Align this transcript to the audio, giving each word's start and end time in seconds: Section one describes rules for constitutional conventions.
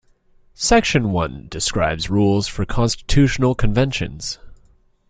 Section 0.55 1.11
one 1.11 1.45
describes 1.47 2.09
rules 2.09 2.47
for 2.47 2.65
constitutional 2.65 3.53
conventions. 3.53 4.39